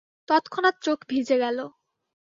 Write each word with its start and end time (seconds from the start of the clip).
তৎক্ষণাৎ 0.27 0.79
চোখ 0.81 1.05
ভিজে 1.09 1.37
গেল। 1.37 1.59